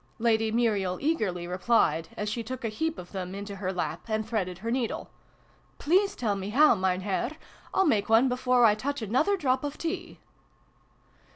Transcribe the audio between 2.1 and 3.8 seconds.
as she took a heap of them into her